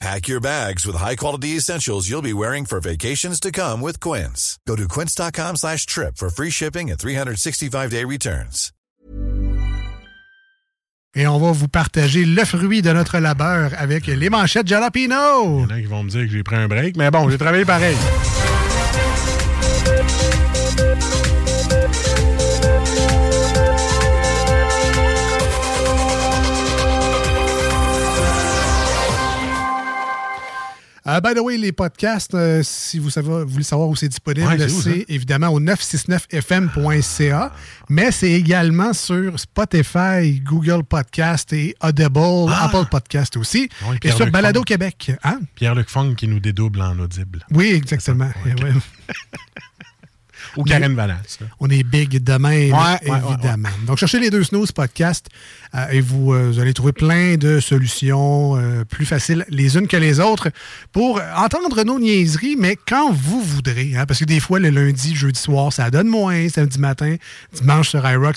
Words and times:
Pack 0.00 0.28
your 0.28 0.40
bags 0.40 0.86
with 0.86 0.96
high-quality 0.96 1.56
essentials 1.58 2.08
you'll 2.08 2.22
be 2.22 2.32
wearing 2.32 2.64
for 2.64 2.80
vacations 2.80 3.38
to 3.38 3.52
come 3.52 3.82
with 3.82 4.00
Quince. 4.00 4.58
Go 4.66 4.74
to 4.74 4.88
quince.com 4.88 5.56
slash 5.56 5.84
trip 5.84 6.16
for 6.16 6.30
free 6.30 6.48
shipping 6.48 6.90
and 6.90 6.98
365-day 6.98 8.04
returns. 8.06 8.72
Et 11.16 11.26
on 11.26 11.38
va 11.38 11.52
vous 11.52 11.68
partager 11.68 12.24
le 12.24 12.44
fruit 12.44 12.82
de 12.82 12.92
notre 12.92 13.18
labeur 13.18 13.72
avec 13.76 14.06
les 14.06 14.30
manchettes 14.30 14.68
Jalapino. 14.68 15.58
Il 15.58 15.62
y 15.62 15.64
en 15.64 15.70
a 15.70 15.80
qui 15.80 15.86
vont 15.86 16.02
me 16.04 16.08
dire 16.08 16.22
que 16.22 16.30
j'ai 16.30 16.44
pris 16.44 16.56
un 16.56 16.68
break, 16.68 16.96
mais 16.96 17.10
bon, 17.10 17.28
j'ai 17.28 17.36
travaillé 17.36 17.64
pareil. 17.64 17.96
Uh, 31.20 31.28
by 31.28 31.34
the 31.34 31.42
way, 31.42 31.56
les 31.58 31.72
podcasts, 31.72 32.34
euh, 32.34 32.62
si 32.64 32.98
vous, 32.98 33.10
savez, 33.10 33.28
vous 33.28 33.46
voulez 33.48 33.64
savoir 33.64 33.88
où 33.88 33.96
c'est 33.96 34.08
disponible, 34.08 34.46
Ouais, 34.46 34.58
c'est 34.58 34.68
ça? 34.68 34.90
évidemment 35.08 35.48
au 35.48 35.60
969fm.ca, 35.60 37.52
mais 37.88 38.10
c'est 38.10 38.32
également 38.32 38.92
sur 38.92 39.38
Spotify, 39.38 40.40
Google 40.42 40.82
Podcast 40.84 41.52
et 41.52 41.74
Audible, 41.82 42.52
Apple 42.52 42.86
Podcast 42.90 43.36
aussi, 43.36 43.68
Ah! 43.82 43.86
Oui, 43.90 43.98
et 44.02 44.10
sur 44.12 44.24
Luc 44.24 44.32
Balado. 44.32 44.62
Québec. 44.62 45.12
Hein? 45.24 45.40
Pierre-Luc 45.54 45.88
Fong 45.88 46.14
qui 46.14 46.28
nous 46.28 46.40
dédouble 46.40 46.80
en 46.82 46.98
audible. 46.98 47.44
Oui, 47.50 47.66
exactement. 47.72 48.30
Ouais. 48.44 48.54
Ou 50.56 50.64
Karen 50.64 50.94
Vanasse. 50.94 51.38
On 51.60 51.68
est 51.70 51.82
big 51.82 52.22
demain, 52.22 52.68
là, 52.70 52.98
Ouais, 53.02 53.10
ouais, 53.10 53.16
ouais, 53.16 53.32
évidemment. 53.32 53.68
Donc, 53.86 53.98
cherchez 53.98 54.18
les 54.20 54.30
deux 54.30 54.42
Snooze 54.44 54.72
podcast 54.72 55.26
euh, 55.74 55.86
et 55.90 56.00
vous, 56.00 56.32
euh, 56.32 56.50
vous 56.52 56.58
allez 56.58 56.74
trouver 56.74 56.92
plein 56.92 57.36
de 57.36 57.60
solutions 57.60 58.56
euh, 58.56 58.84
plus 58.84 59.06
faciles 59.06 59.44
les 59.48 59.76
unes 59.76 59.86
que 59.86 59.96
les 59.96 60.18
autres 60.20 60.48
pour 60.92 61.20
entendre 61.36 61.82
nos 61.84 61.98
niaiseries, 62.00 62.56
mais 62.58 62.76
quand 62.86 63.12
vous 63.12 63.40
voudrez. 63.42 63.92
hein, 63.96 64.06
parce 64.06 64.20
que 64.20 64.24
des 64.24 64.40
fois, 64.40 64.58
le 64.58 64.70
lundi, 64.70 65.14
jeudi 65.14 65.38
soir, 65.40 65.72
ça 65.72 65.90
donne 65.90 66.08
moins. 66.08 66.48
Samedi 66.48 66.78
matin, 66.78 67.16
dimanche 67.52 67.90
sur 67.90 68.08
iRock, 68.08 68.36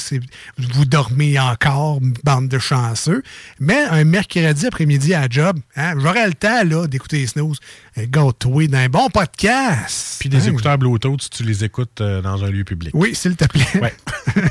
vous 0.58 0.86
dormez 0.86 1.40
encore, 1.40 2.00
bande 2.24 2.48
de 2.50 2.60
chanceux. 2.60 3.24
Mais 3.60 3.84
un 3.90 4.04
mercredi 4.04 4.68
après-midi 4.68 5.14
à 5.14 5.28
job, 5.30 5.58
hein, 5.76 5.94
j'aurai 6.00 6.28
le 6.28 6.34
temps 6.34 6.64
là, 6.64 6.88
d'écouter 6.88 7.18
les 7.18 7.28
Snooze. 7.28 7.60
Gâteau 7.98 8.62
d'un 8.64 8.90
bon 8.90 9.10
podcast. 9.10 10.18
Puis 10.20 10.30
des 10.30 10.38
Hein? 10.48 10.52
écouteurs 10.52 10.78
Bluetooth, 10.78 11.30
tu 11.30 11.44
les 11.44 11.64
écoutes 11.64 12.02
dans 12.22 12.44
un 12.44 12.50
lieu 12.50 12.64
public. 12.64 12.92
Oui, 12.94 13.16
s'il 13.16 13.36
te 13.36 13.46
plaît. 13.46 13.66
Ouais. 13.82 13.94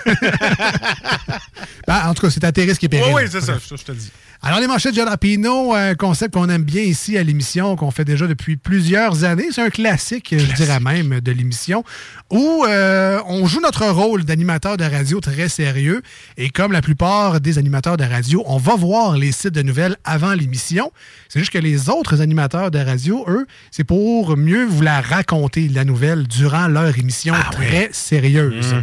Ben, 1.92 2.08
en 2.08 2.14
tout 2.14 2.26
cas, 2.26 2.30
c'est 2.30 2.58
risque 2.60 2.84
et 2.84 2.88
péril. 2.88 3.12
Oui, 3.14 3.22
oui, 3.22 3.28
c'est 3.30 3.42
ça, 3.42 3.58
je 3.58 3.82
te 3.82 3.92
dis. 3.92 4.10
Alors, 4.40 4.60
les 4.60 4.66
manchettes 4.66 4.94
Jalapino, 4.94 5.74
un 5.74 5.94
concept 5.94 6.32
qu'on 6.32 6.48
aime 6.48 6.62
bien 6.62 6.82
ici 6.82 7.18
à 7.18 7.22
l'émission, 7.22 7.76
qu'on 7.76 7.90
fait 7.90 8.06
déjà 8.06 8.26
depuis 8.26 8.56
plusieurs 8.56 9.24
années. 9.24 9.48
C'est 9.52 9.60
un 9.60 9.68
classique, 9.68 10.34
je 10.36 10.52
dirais 10.54 10.80
même, 10.80 11.20
de 11.20 11.32
l'émission, 11.32 11.84
où 12.30 12.64
euh, 12.66 13.20
on 13.26 13.46
joue 13.46 13.60
notre 13.60 13.86
rôle 13.86 14.24
d'animateur 14.24 14.78
de 14.78 14.84
radio 14.84 15.20
très 15.20 15.50
sérieux. 15.50 16.00
Et 16.38 16.48
comme 16.48 16.72
la 16.72 16.80
plupart 16.80 17.42
des 17.42 17.58
animateurs 17.58 17.98
de 17.98 18.04
radio, 18.04 18.42
on 18.46 18.56
va 18.56 18.74
voir 18.74 19.16
les 19.18 19.30
sites 19.30 19.54
de 19.54 19.62
nouvelles 19.62 19.96
avant 20.02 20.32
l'émission. 20.32 20.90
C'est 21.28 21.40
juste 21.40 21.52
que 21.52 21.58
les 21.58 21.90
autres 21.90 22.22
animateurs 22.22 22.70
de 22.70 22.78
radio, 22.78 23.24
eux, 23.28 23.46
c'est 23.70 23.84
pour 23.84 24.36
mieux 24.38 24.64
vous 24.64 24.80
la 24.80 25.02
raconter, 25.02 25.68
la 25.68 25.84
nouvelle, 25.84 26.26
durant 26.26 26.68
leur 26.68 26.98
émission 26.98 27.34
très 27.52 27.90
sérieuse. 27.92 28.74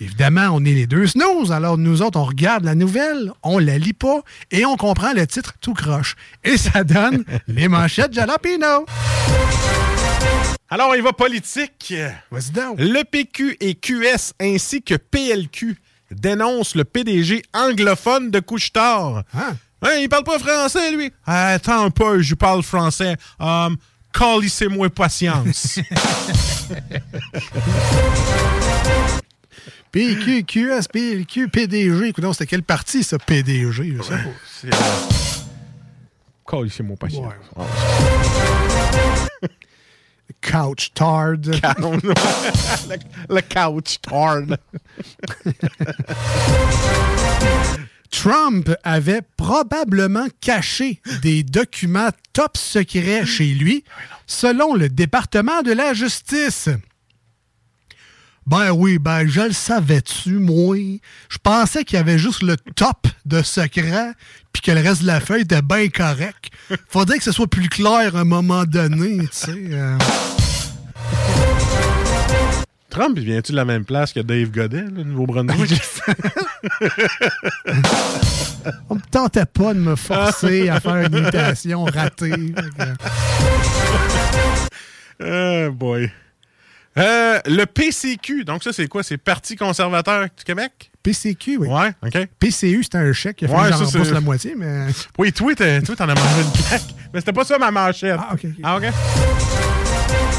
Évidemment, 0.00 0.48
on 0.52 0.64
est 0.64 0.72
les 0.72 0.86
deux 0.86 1.06
snooze, 1.06 1.52
alors 1.52 1.78
nous 1.78 2.02
autres, 2.02 2.18
on 2.18 2.24
regarde 2.24 2.64
la 2.64 2.74
nouvelle, 2.74 3.32
on 3.42 3.58
la 3.58 3.78
lit 3.78 3.92
pas 3.92 4.20
et 4.50 4.64
on 4.64 4.76
comprend 4.76 5.12
le 5.12 5.26
titre 5.26 5.54
tout 5.60 5.74
croche. 5.74 6.16
Et 6.42 6.56
ça 6.56 6.84
donne 6.84 7.24
les 7.48 7.68
manchettes 7.68 8.12
Jalapino. 8.12 8.86
Alors, 10.70 10.96
il 10.96 11.02
va 11.02 11.12
politique. 11.12 11.94
Vas-y 12.30 12.50
donc. 12.50 12.80
Le 12.80 13.04
PQ 13.04 13.56
et 13.60 13.74
QS 13.74 14.32
ainsi 14.40 14.82
que 14.82 14.94
PLQ 14.94 15.76
dénoncent 16.10 16.74
le 16.74 16.84
PDG 16.84 17.42
anglophone 17.52 18.30
de 18.30 18.40
Couche-Tard. 18.40 19.22
Ah. 19.34 19.52
Hein, 19.82 19.96
il 20.00 20.08
parle 20.08 20.24
pas 20.24 20.38
français, 20.38 20.92
lui? 20.92 21.12
Attends 21.26 21.84
un 21.84 21.90
peu, 21.90 22.22
je 22.22 22.34
parle 22.34 22.62
français. 22.62 23.16
Um, 23.38 23.76
Calissez-moi 24.12 24.90
patience. 24.90 25.80
PQ, 29.94 30.42
QS, 30.42 30.88
PLQ, 30.92 31.48
PDG. 31.48 32.08
Écoute, 32.08 32.24
c'était 32.32 32.46
quel 32.46 32.64
parti, 32.64 33.04
ça, 33.04 33.16
PDG? 33.16 33.96
sais 34.02 34.08
pas. 34.08 34.16
C'est, 34.44 34.74
euh, 34.74 34.76
patience. 36.96 37.32
Ouais. 37.54 37.64
Couch 40.42 40.90
Tard. 40.94 41.36
le, 41.36 42.12
le 43.34 43.40
couch 43.40 44.00
tard. 44.02 44.42
Trump 48.10 48.74
avait 48.82 49.22
probablement 49.36 50.26
caché 50.40 51.00
des 51.22 51.44
documents 51.44 52.10
top 52.32 52.56
secrets 52.56 53.26
chez 53.26 53.54
lui, 53.54 53.84
selon 54.26 54.74
le 54.74 54.88
département 54.88 55.62
de 55.62 55.70
la 55.70 55.94
justice. 55.94 56.68
Ben 58.46 58.70
oui, 58.72 58.98
ben 58.98 59.26
je 59.26 59.40
le 59.40 59.52
savais-tu, 59.52 60.32
moi? 60.38 60.76
Je 61.30 61.38
pensais 61.42 61.84
qu'il 61.84 61.96
y 61.96 62.00
avait 62.00 62.18
juste 62.18 62.42
le 62.42 62.56
top 62.56 63.06
de 63.24 63.40
secret, 63.42 64.12
puis 64.52 64.60
que 64.60 64.70
le 64.70 64.80
reste 64.82 65.00
de 65.02 65.06
la 65.06 65.20
feuille 65.20 65.42
était 65.42 65.62
bien 65.62 65.88
correct. 65.88 66.50
Faudrait 66.88 67.16
que 67.18 67.24
ce 67.24 67.32
soit 67.32 67.46
plus 67.46 67.68
clair 67.70 68.14
à 68.16 68.20
un 68.20 68.24
moment 68.24 68.64
donné, 68.64 69.18
tu 69.18 69.28
sais. 69.32 69.52
euh. 69.70 69.96
Trump, 72.90 73.14
il 73.16 73.24
vient-tu 73.24 73.52
de 73.52 73.56
la 73.56 73.64
même 73.64 73.84
place 73.84 74.12
que 74.12 74.20
Dave 74.20 74.50
Godet, 74.50 74.82
le 74.94 75.02
Nouveau-Brunswick? 75.02 75.82
On 78.88 78.94
me 78.94 79.00
tentait 79.10 79.46
pas 79.46 79.74
de 79.74 79.80
me 79.80 79.96
forcer 79.96 80.68
à 80.68 80.78
faire 80.80 80.96
une 80.96 81.16
imitation 81.16 81.84
ratée. 81.84 82.54
Oh 85.20 85.70
boy. 85.72 86.10
Euh, 86.96 87.40
le 87.46 87.64
PCQ, 87.64 88.44
donc 88.44 88.62
ça, 88.62 88.72
c'est 88.72 88.86
quoi? 88.86 89.02
C'est 89.02 89.16
Parti 89.16 89.56
conservateur 89.56 90.24
du 90.24 90.44
Québec? 90.44 90.92
PCQ, 91.02 91.56
oui. 91.58 91.68
Ouais, 91.68 91.92
OK. 92.02 92.28
PCU, 92.38 92.82
c'était 92.84 92.98
un 92.98 93.12
chèque 93.12 93.36
qui 93.36 93.44
a 93.46 93.48
fait 93.48 93.54
Ouais, 93.54 93.68
que 93.70 93.74
rembourse 93.74 94.10
la 94.10 94.20
moitié, 94.20 94.54
mais... 94.56 94.86
Oui, 95.18 95.32
toi, 95.32 95.54
t'en 95.54 95.64
as 95.64 96.14
mangé 96.14 96.42
une 96.42 96.52
claque. 96.68 96.82
Mais 97.12 97.20
c'était 97.20 97.32
pas 97.32 97.44
ça 97.44 97.58
ma 97.58 97.70
manchette. 97.70 98.18
Ah, 98.18 98.34
OK. 98.34 98.46
Ah, 98.62 98.76
OK. 98.76 98.84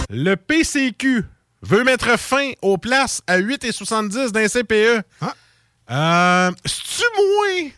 Le 0.10 0.36
PCQ 0.36 1.24
veut 1.62 1.84
mettre 1.84 2.18
fin 2.18 2.52
aux 2.62 2.78
places 2.78 3.22
à 3.28 3.40
8,70 3.40 4.32
d'un 4.32 4.48
CPE. 4.48 5.04
Ah. 5.22 5.34
Euh, 5.92 6.52
C'est-tu 6.66 7.04
moi 7.18 7.72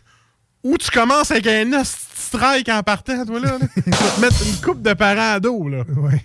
ou 0.62 0.76
tu 0.78 0.90
commences 0.90 1.30
avec 1.30 1.46
un 1.46 1.84
strike 1.84 2.68
en 2.68 2.82
partant, 2.82 3.24
toi, 3.24 3.40
là? 3.40 3.58
là? 3.58 3.58
Tu 3.74 3.90
vas 3.90 3.96
te 4.10 4.20
mettre 4.20 4.46
une 4.46 4.56
coupe 4.60 4.82
de 4.82 4.92
parents 4.92 5.34
à 5.34 5.40
dos, 5.40 5.68
là. 5.68 5.82
Ouais. 5.96 6.24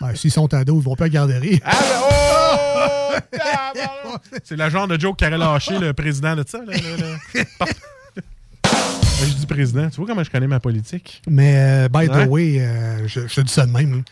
Ben, 0.00 0.14
S'ils 0.14 0.32
sont 0.32 0.52
ados, 0.52 0.78
ils 0.80 0.84
vont 0.84 0.96
pas 0.96 1.04
à 1.04 1.08
garderie. 1.08 1.60
Ah, 1.64 1.70
ben, 1.80 2.00
oh! 2.02 2.16
C'est 4.44 4.56
le 4.56 4.70
genre 4.70 4.88
de 4.88 4.98
joke 4.98 5.18
qu'aurait 5.18 5.38
lâché 5.38 5.78
le 5.78 5.92
président 5.92 6.34
de 6.36 6.44
ça. 6.46 6.58
Là, 6.58 6.72
là, 6.72 6.96
là. 6.96 7.16
Ben, 7.64 7.72
Je 9.20 9.34
dis 9.34 9.46
président. 9.46 9.88
Tu 9.88 9.96
vois 9.96 10.06
comment 10.06 10.24
je 10.24 10.30
connais 10.30 10.46
ma 10.46 10.60
politique? 10.60 11.22
Mais, 11.28 11.54
euh, 11.56 11.88
by 11.88 12.08
the 12.08 12.28
way, 12.28 12.60
euh, 12.60 13.06
je, 13.06 13.26
je 13.26 13.34
te 13.34 13.40
dis 13.42 13.52
ça 13.52 13.66
de 13.66 13.72
même. 13.72 14.02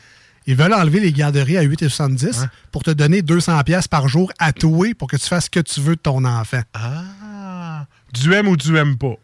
Ils 0.46 0.56
veulent 0.56 0.74
enlever 0.74 1.00
les 1.00 1.12
garderies 1.12 1.56
à 1.56 1.64
8,70 1.64 2.46
pour 2.70 2.82
te 2.82 2.90
donner 2.90 3.22
200 3.22 3.62
pièces 3.62 3.88
par 3.88 4.08
jour 4.08 4.30
à 4.38 4.52
toi 4.52 4.88
pour 4.98 5.08
que 5.08 5.16
tu 5.16 5.26
fasses 5.26 5.46
ce 5.46 5.50
que 5.50 5.60
tu 5.60 5.80
veux 5.80 5.96
de 5.96 6.00
ton 6.00 6.24
enfant. 6.24 6.60
Ah. 6.74 7.86
Du 8.12 8.32
aimes 8.34 8.48
ou 8.48 8.56
du 8.56 8.76
aimes 8.76 8.98
pas? 8.98 9.14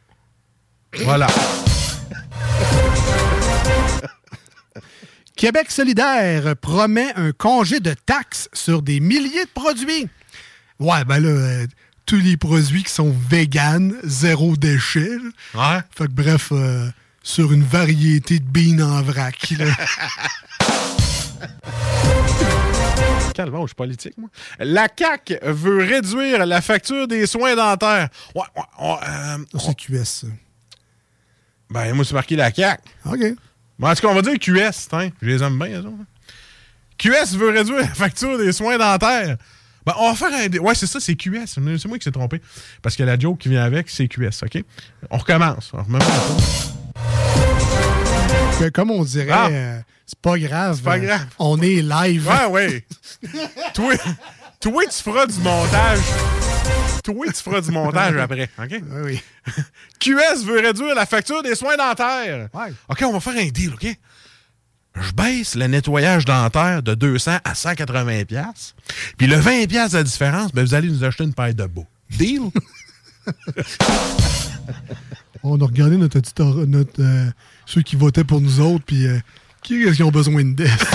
Voilà. 1.04 1.26
Québec 5.40 5.70
solidaire 5.70 6.54
promet 6.54 7.14
un 7.16 7.32
congé 7.32 7.80
de 7.80 7.94
taxes 7.94 8.50
sur 8.52 8.82
des 8.82 9.00
milliers 9.00 9.46
de 9.46 9.50
produits. 9.54 10.06
Ouais, 10.78 11.02
ben 11.06 11.18
là, 11.18 11.30
euh, 11.30 11.66
tous 12.04 12.18
les 12.18 12.36
produits 12.36 12.82
qui 12.82 12.92
sont 12.92 13.10
véganes, 13.10 13.94
zéro 14.04 14.54
déchet. 14.54 15.16
Ouais. 15.54 15.78
Fait 15.96 16.08
que 16.08 16.12
bref, 16.12 16.48
euh, 16.52 16.90
sur 17.22 17.54
une 17.54 17.62
variété 17.62 18.38
de 18.38 18.44
beans 18.44 18.86
en 18.86 19.00
vrac. 19.00 19.54
là. 19.58 19.64
Calme, 23.34 23.56
je 23.62 23.66
suis 23.68 23.74
politique, 23.74 24.18
moi. 24.18 24.28
La 24.58 24.88
CAQ 24.94 25.38
veut 25.42 25.78
réduire 25.78 26.44
la 26.44 26.60
facture 26.60 27.08
des 27.08 27.26
soins 27.26 27.56
dentaires. 27.56 28.10
Ouais, 28.34 28.42
ouais, 28.54 28.62
ouais, 28.78 28.96
euh, 29.08 29.38
c'est 29.58 29.74
QS. 29.74 30.04
ça. 30.04 30.26
ben, 31.70 31.94
moi, 31.94 32.04
c'est 32.04 32.12
marqué 32.12 32.36
la 32.36 32.52
CAQ. 32.52 32.82
OK. 33.06 33.20
Bon, 33.80 33.88
en 33.88 33.94
tout 33.94 34.02
cas, 34.02 34.08
on 34.08 34.14
va 34.14 34.22
dire 34.22 34.38
QS, 34.38 34.88
hein. 34.92 35.08
Je 35.22 35.26
les 35.28 35.42
aime 35.42 35.58
bien, 35.58 35.80
eux 35.80 35.86
autres. 35.86 36.04
QS 36.98 37.34
veut 37.36 37.48
réduire 37.50 37.78
la 37.78 37.86
facture 37.88 38.36
des 38.38 38.52
soins 38.52 38.76
dentaires. 38.76 39.38
Ben, 39.86 39.94
on 39.98 40.12
va 40.12 40.14
faire 40.14 40.28
un. 40.38 40.58
Ouais, 40.58 40.74
c'est 40.74 40.86
ça, 40.86 41.00
c'est 41.00 41.16
QS. 41.16 41.46
C'est 41.46 41.60
moi 41.86 41.96
qui 41.98 42.04
s'est 42.04 42.10
trompé. 42.10 42.42
Parce 42.82 42.94
que 42.94 43.02
la 43.02 43.18
joke 43.18 43.38
qui 43.38 43.48
vient 43.48 43.64
avec, 43.64 43.88
c'est 43.88 44.06
QS, 44.06 44.42
OK? 44.44 44.62
On 45.10 45.16
recommence. 45.16 45.72
On 45.72 45.82
comme 48.74 48.90
on 48.90 49.02
dirait, 49.02 49.30
Ah. 49.32 49.48
euh, 49.50 49.80
c'est 50.04 50.18
pas 50.20 50.38
grave. 50.38 50.76
C'est 50.76 50.84
pas 50.84 50.96
euh, 50.98 50.98
grave. 50.98 51.26
on 51.38 51.58
est 51.62 51.80
live. 51.80 52.28
Ouais, 52.28 52.46
ouais. 52.50 52.84
toi, 53.74 53.94
toi, 54.60 54.82
tu 54.84 55.02
feras 55.02 55.24
du 55.24 55.38
montage. 55.40 56.00
Toi, 57.04 57.26
tu 57.26 57.42
feras 57.42 57.60
du 57.60 57.70
montage 57.70 58.16
après. 58.20 58.48
OK? 58.58 58.72
Ah 58.72 58.96
oui, 59.04 59.20
oui. 59.56 59.62
QS 59.98 60.44
veut 60.44 60.60
réduire 60.60 60.94
la 60.94 61.06
facture 61.06 61.42
des 61.42 61.54
soins 61.54 61.76
dentaires. 61.76 62.48
OK, 62.88 63.02
on 63.02 63.12
va 63.12 63.20
faire 63.20 63.36
un 63.36 63.48
deal, 63.48 63.74
OK? 63.74 63.86
Je 64.96 65.12
baisse 65.12 65.54
le 65.54 65.66
nettoyage 65.66 66.24
dentaire 66.24 66.82
de 66.82 66.94
200 66.94 67.38
à 67.44 67.54
180 67.54 68.24
pièces. 68.24 68.74
Puis 69.16 69.28
le 69.28 69.36
20 69.36 69.66
pièces 69.68 69.92
de 69.92 70.02
différence, 70.02 70.52
ben 70.52 70.64
vous 70.64 70.74
allez 70.74 70.88
nous 70.88 71.04
acheter 71.04 71.24
une 71.24 71.32
paire 71.34 71.54
de 71.54 71.64
beaux. 71.66 71.86
Deal? 72.10 72.50
on 75.42 75.60
a 75.60 75.64
regardé 75.64 75.96
notre 75.96 76.18
auditeur, 76.18 76.54
notre, 76.66 77.00
euh, 77.00 77.30
ceux 77.66 77.82
qui 77.82 77.94
votaient 77.96 78.24
pour 78.24 78.40
nous 78.40 78.60
autres, 78.60 78.84
puis 78.84 79.06
euh, 79.06 79.20
qui 79.62 79.82
est-ce 79.82 79.96
qui 79.96 80.02
ont 80.02 80.10
besoin 80.10 80.42
de 80.42 80.54
dettes? 80.54 80.86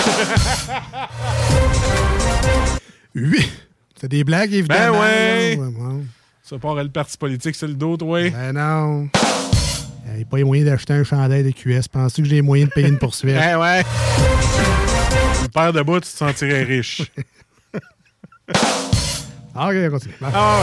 8, 3.14 3.65
des 4.08 4.24
blagues, 4.24 4.52
évidemment. 4.52 5.00
Ben 5.00 5.58
ouais! 5.58 5.58
Ça 6.42 6.58
part 6.58 6.78
à 6.78 6.82
le 6.82 6.90
parti 6.90 7.16
politique, 7.16 7.56
c'est 7.56 7.66
le 7.66 7.74
dos, 7.74 7.96
toi? 7.96 8.30
Ben 8.30 8.52
non. 8.52 9.08
Il 10.08 10.16
n'y 10.18 10.22
a 10.22 10.24
pas 10.26 10.36
les 10.36 10.44
moyens 10.44 10.70
d'acheter 10.70 10.92
un 10.92 11.02
chandail 11.02 11.42
de 11.42 11.50
QS. 11.50 11.88
Penses-tu 11.90 12.22
que 12.22 12.28
j'ai 12.28 12.36
les 12.36 12.42
moyens 12.42 12.68
de 12.68 12.74
payer 12.74 12.88
une 12.88 12.98
poursuite? 12.98 13.34
ben 13.34 13.58
ouais. 13.58 13.82
Une 15.42 15.48
paire 15.48 15.72
de 15.72 15.82
bas, 15.82 15.94
tu 15.94 16.00
te 16.02 16.16
sentirais 16.16 16.62
riche. 16.62 17.02
Ah, 19.58 19.70
ok, 19.70 19.74
on 19.86 19.90
continue. 19.90 20.14
Ah 20.22 20.60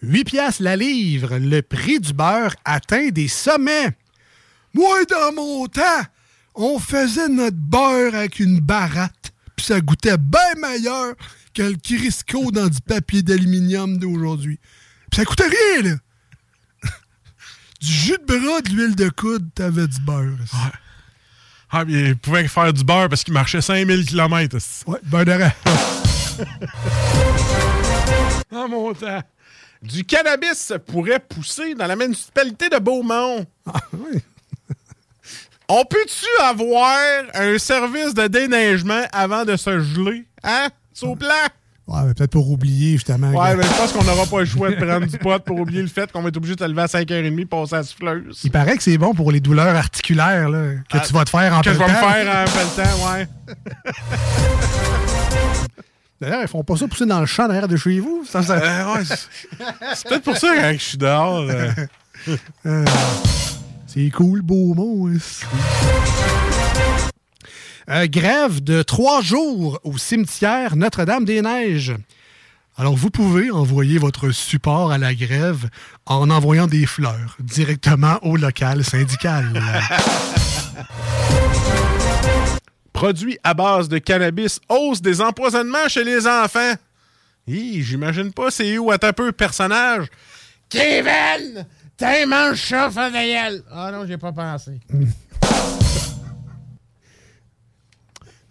8 0.00 0.24
piastres 0.24 0.62
la 0.62 0.76
livre, 0.76 1.36
le 1.36 1.60
prix 1.60 2.00
du 2.00 2.14
beurre 2.14 2.54
atteint 2.64 3.10
des 3.10 3.28
sommets. 3.28 3.90
Moi, 4.72 5.04
dans 5.04 5.34
mon 5.34 5.66
temps, 5.66 5.82
on 6.54 6.78
faisait 6.78 7.28
notre 7.28 7.58
beurre 7.58 8.14
avec 8.14 8.40
une 8.40 8.60
baratte, 8.60 9.34
puis 9.56 9.66
ça 9.66 9.78
goûtait 9.82 10.16
bien 10.16 10.54
meilleur 10.58 11.14
que 11.54 11.62
le 11.62 11.76
Crisco 11.76 12.50
dans 12.50 12.68
du 12.68 12.80
papier 12.80 13.22
d'aluminium 13.22 13.98
d'aujourd'hui. 13.98 14.58
Puis 15.10 15.20
ça 15.20 15.24
coûtait 15.24 15.48
rien, 15.48 15.90
là. 15.90 15.96
du 17.80 17.92
jus 17.92 18.18
de 18.18 18.24
bras, 18.26 18.60
de 18.60 18.68
l'huile 18.70 18.96
de 18.96 19.08
coude, 19.08 19.48
t'avais 19.54 19.86
du 19.86 20.00
beurre. 20.00 20.36
Ah, 21.70 21.84
mais 21.84 22.10
il 22.10 22.16
pouvait 22.16 22.46
faire 22.48 22.72
du 22.72 22.84
beurre 22.84 23.08
parce 23.08 23.24
qu'il 23.24 23.34
marchait 23.34 23.60
5000 23.60 24.06
km. 24.06 24.58
Ouais, 24.86 24.98
beurre 25.04 25.24
de 25.24 25.32
raisin. 25.32 25.52
Ah, 28.56 28.68
mon 28.68 28.94
temps. 28.94 29.20
Du 29.82 30.04
cannabis 30.04 30.72
pourrait 30.86 31.18
pousser 31.18 31.74
dans 31.74 31.86
la 31.86 31.96
municipalité 31.96 32.68
de 32.68 32.78
Beaumont. 32.78 33.44
Ah, 33.66 33.80
oui. 33.92 34.20
On 35.68 35.84
peut-tu 35.84 36.26
avoir 36.42 36.98
un 37.34 37.58
service 37.58 38.14
de 38.14 38.26
déneigement 38.26 39.02
avant 39.12 39.44
de 39.44 39.56
se 39.56 39.80
geler? 39.80 40.24
Hein? 40.42 40.68
C'est 40.94 41.06
au 41.06 41.16
plan? 41.16 41.28
Ouais, 41.86 42.00
mais 42.06 42.14
peut-être 42.14 42.30
pour 42.30 42.50
oublier, 42.50 42.92
justement. 42.92 43.28
Ouais, 43.30 43.52
que- 43.52 43.56
mais 43.58 43.64
je 43.64 43.68
pense 43.76 43.92
qu'on 43.92 44.04
n'aura 44.04 44.24
pas 44.24 44.40
le 44.40 44.46
choix 44.46 44.70
de 44.70 44.76
prendre 44.76 45.04
du 45.06 45.18
pot 45.18 45.38
pour 45.44 45.60
oublier 45.60 45.82
le 45.82 45.88
fait 45.88 46.10
qu'on 46.10 46.22
va 46.22 46.28
être 46.28 46.36
obligé 46.38 46.54
de 46.54 46.60
se 46.60 46.64
lever 46.66 46.80
à 46.80 46.86
5h30 46.86 47.38
et 47.40 47.44
passer 47.44 47.74
à 47.74 47.78
la 47.78 47.82
souffleuse. 47.82 48.40
Il 48.42 48.50
paraît 48.50 48.78
que 48.78 48.82
c'est 48.82 48.96
bon 48.96 49.12
pour 49.12 49.30
les 49.30 49.40
douleurs 49.40 49.76
articulaires 49.76 50.48
là, 50.48 50.76
que 50.88 50.96
tu 51.06 51.12
vas 51.12 51.26
te 51.26 51.30
faire 51.30 51.52
en 51.52 51.58
Ah, 51.58 51.62
Que 51.62 51.74
je 51.74 51.78
vais 51.78 51.84
me 51.84 51.90
faire 51.92 52.38
en 52.38 52.44
pelletant, 52.46 53.12
ouais. 53.12 53.28
D'ailleurs, 56.20 56.40
ils 56.42 56.48
font 56.48 56.64
pas 56.64 56.76
ça 56.76 56.88
pousser 56.88 57.04
dans 57.04 57.20
le 57.20 57.26
champ 57.26 57.46
derrière 57.48 57.68
de 57.68 57.76
chez 57.76 58.00
vous. 58.00 58.24
Ça, 58.26 58.38
Euh, 58.48 58.94
ouais, 58.94 59.04
c'est 59.94 60.08
peut-être 60.08 60.22
pour 60.22 60.38
ça 60.38 60.54
que 60.54 60.60
quand 60.62 60.72
je 60.72 60.78
suis 60.82 60.96
dehors. 60.96 61.44
euh, 62.66 62.84
C'est 63.86 64.08
cool, 64.10 64.40
beau 64.40 64.72
mot. 64.74 65.10
Euh, 67.90 68.06
grève 68.06 68.62
de 68.62 68.82
trois 68.82 69.20
jours 69.20 69.78
au 69.84 69.98
cimetière 69.98 70.74
Notre-Dame-des-Neiges. 70.74 71.94
Alors, 72.76 72.96
vous 72.96 73.10
pouvez 73.10 73.50
envoyer 73.50 73.98
votre 73.98 74.30
support 74.30 74.90
à 74.90 74.96
la 74.98 75.14
grève 75.14 75.68
en 76.06 76.30
envoyant 76.30 76.66
des 76.66 76.86
fleurs 76.86 77.36
directement 77.40 78.18
au 78.22 78.36
local 78.36 78.82
syndical. 78.84 79.62
Produits 82.92 83.38
à 83.44 83.52
base 83.54 83.88
de 83.88 83.98
cannabis, 83.98 84.60
hausse 84.68 85.02
des 85.02 85.20
empoisonnements 85.20 85.88
chez 85.88 86.04
les 86.04 86.26
enfants. 86.26 86.72
Hi, 87.46 87.82
j'imagine 87.82 88.32
pas 88.32 88.50
c'est 88.50 88.78
où 88.78 88.90
à 88.90 88.96
un 89.00 89.12
peu 89.12 89.30
personnage? 89.30 90.06
Kevin! 90.70 91.66
T'es 91.96 92.24
ça, 92.56 92.90
Fanaël! 92.90 93.62
Ah 93.70 93.92
non, 93.92 94.06
j'ai 94.06 94.16
pas 94.16 94.32
pensé. 94.32 94.80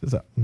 c'est 0.04 0.10
ça. 0.10 0.24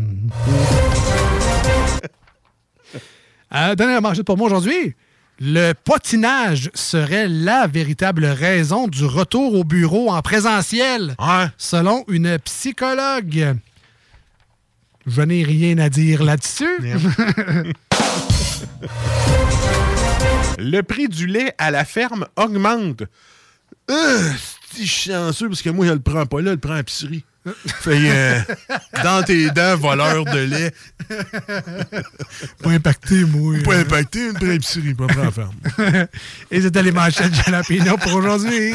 Euh, 3.52 3.74
dernière 3.74 4.00
manchette 4.00 4.26
pour 4.28 4.38
moi 4.38 4.46
aujourd'hui. 4.46 4.94
Le 5.40 5.74
potinage 5.74 6.70
serait 6.76 7.28
la 7.28 7.66
véritable 7.66 8.26
raison 8.26 8.88
du 8.88 9.06
retour 9.06 9.56
au 9.56 9.64
bureau 9.64 10.12
en 10.12 10.22
présentiel, 10.22 11.16
Ouais. 11.18 11.48
selon 11.58 12.04
une 12.10 12.38
psychologue. 12.40 13.56
Je 15.08 15.22
n'ai 15.24 15.44
rien 15.44 15.80
à 15.80 15.90
dire 15.90 16.24
là-dessus. 16.24 16.68
Le 20.60 20.82
prix 20.82 21.08
du 21.08 21.26
lait 21.26 21.54
à 21.58 21.72
la 21.72 21.86
ferme 21.86 22.28
augmente. 22.36 23.04
Euh, 23.90 24.30
c'est 24.76 24.86
chanceux 24.86 25.48
parce 25.50 25.62
que 25.64 25.70
moi, 25.72 25.86
je 25.88 25.94
le 25.94 26.00
prends 26.00 26.26
pas 26.28 26.38
là, 26.42 26.48
je 26.52 26.56
le 26.56 26.60
prends 26.60 26.74
à 26.74 26.78
l'épicerie. 26.78 27.24
Fait 27.66 27.96
euh, 27.96 28.40
dans 29.04 29.24
tes 29.24 29.50
dents, 29.52 29.78
voleur 29.78 30.26
de 30.26 30.40
lait. 30.40 30.72
Pas 32.64 32.70
impacté, 32.70 33.24
moi. 33.24 33.56
Pas 33.64 33.78
impacté, 33.78 34.28
une 34.28 34.38
vraie 34.38 34.56
épicerie, 34.56 34.94
pas 34.94 35.08
prendre 35.08 35.24
la 35.24 35.32
ferme. 35.32 36.08
Et 36.52 36.62
c'était 36.62 36.84
les 36.84 36.92
manchettes 36.92 37.34
Jalapeno 37.34 37.98
pour 37.98 38.16
aujourd'hui. 38.16 38.74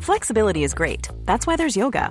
Flexibility 0.00 0.64
is 0.64 0.74
great. 0.74 1.08
That's 1.26 1.46
why 1.46 1.54
there's 1.54 1.76
yoga. 1.76 2.10